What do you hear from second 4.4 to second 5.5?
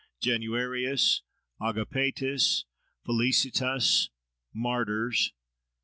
Martyrs!